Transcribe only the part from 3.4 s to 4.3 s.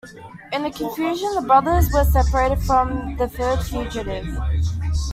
fugitive.